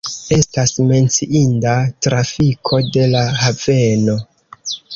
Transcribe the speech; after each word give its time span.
Estas 0.35 0.71
menciinda 0.91 1.75
trafiko 2.07 2.81
de 2.97 3.07
la 3.15 3.23
haveno. 3.45 4.17